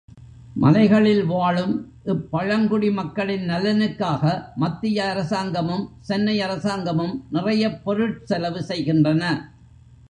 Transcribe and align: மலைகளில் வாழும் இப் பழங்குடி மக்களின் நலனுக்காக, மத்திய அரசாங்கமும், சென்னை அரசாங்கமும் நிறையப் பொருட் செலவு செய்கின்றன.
மலைகளில் 0.55 1.25
வாழும் 1.25 1.75
இப் 2.03 2.31
பழங்குடி 2.31 2.89
மக்களின் 2.91 3.45
நலனுக்காக, 3.49 4.23
மத்திய 4.55 5.05
அரசாங்கமும், 5.09 5.85
சென்னை 6.01 6.41
அரசாங்கமும் 6.41 7.15
நிறையப் 7.31 7.81
பொருட் 7.83 8.25
செலவு 8.25 8.63
செய்கின்றன. 8.63 9.23